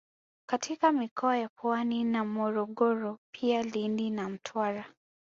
[0.49, 4.85] katika mikoa ya Pwani na Morogoro pia Lindi na Mtwara